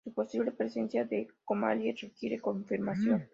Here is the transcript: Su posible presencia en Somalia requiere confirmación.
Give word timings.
Su 0.03 0.15
posible 0.15 0.51
presencia 0.51 1.07
en 1.11 1.27
Somalia 1.47 1.93
requiere 2.01 2.39
confirmación. 2.39 3.29